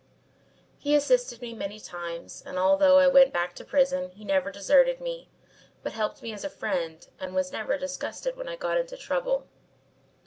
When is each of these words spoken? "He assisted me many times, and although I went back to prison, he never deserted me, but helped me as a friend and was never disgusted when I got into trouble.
"He 0.79 0.95
assisted 0.95 1.41
me 1.41 1.53
many 1.53 1.79
times, 1.79 2.41
and 2.43 2.57
although 2.57 2.97
I 2.97 3.05
went 3.07 3.31
back 3.31 3.53
to 3.53 3.63
prison, 3.63 4.09
he 4.09 4.25
never 4.25 4.49
deserted 4.49 4.99
me, 4.99 5.29
but 5.83 5.91
helped 5.91 6.23
me 6.23 6.33
as 6.33 6.43
a 6.43 6.49
friend 6.49 7.07
and 7.19 7.35
was 7.35 7.51
never 7.51 7.77
disgusted 7.77 8.35
when 8.35 8.49
I 8.49 8.55
got 8.55 8.79
into 8.79 8.97
trouble. 8.97 9.45